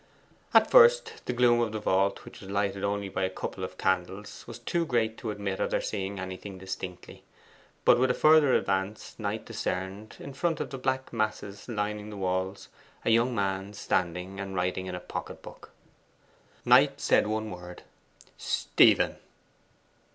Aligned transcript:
At 0.51 0.71
first, 0.71 1.23
the 1.27 1.33
gloom 1.33 1.59
of 1.59 1.73
the 1.73 1.79
vault, 1.79 2.25
which 2.25 2.41
was 2.41 2.49
lighted 2.49 2.83
only 2.83 3.07
by 3.07 3.21
a 3.21 3.29
couple 3.29 3.63
of 3.63 3.77
candles, 3.77 4.43
was 4.47 4.57
too 4.57 4.83
great 4.83 5.15
to 5.19 5.29
admit 5.29 5.59
of 5.59 5.69
their 5.69 5.79
seeing 5.79 6.19
anything 6.19 6.57
distinctly; 6.57 7.23
but 7.85 7.99
with 7.99 8.09
a 8.09 8.15
further 8.15 8.55
advance 8.55 9.13
Knight 9.19 9.45
discerned, 9.45 10.17
in 10.19 10.33
front 10.33 10.59
of 10.59 10.71
the 10.71 10.79
black 10.79 11.13
masses 11.13 11.69
lining 11.69 12.09
the 12.09 12.17
walls, 12.17 12.67
a 13.05 13.11
young 13.11 13.35
man 13.35 13.73
standing, 13.73 14.39
and 14.39 14.55
writing 14.55 14.87
in 14.87 14.95
a 14.95 14.99
pocket 14.99 15.43
book. 15.43 15.69
Knight 16.65 16.99
said 16.99 17.27
one 17.27 17.51
word: 17.51 17.83
'Stephen! 18.39 19.17